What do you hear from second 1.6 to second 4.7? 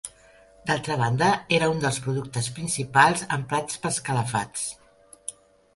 un dels productes principals emprats pels calafats.